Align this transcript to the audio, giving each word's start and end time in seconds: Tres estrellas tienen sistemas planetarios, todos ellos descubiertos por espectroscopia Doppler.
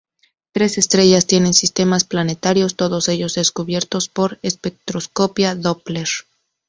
Tres 0.51 0.79
estrellas 0.79 1.27
tienen 1.27 1.53
sistemas 1.53 2.05
planetarios, 2.05 2.75
todos 2.75 3.07
ellos 3.07 3.35
descubiertos 3.35 4.09
por 4.09 4.39
espectroscopia 4.41 5.53
Doppler. 5.53 6.07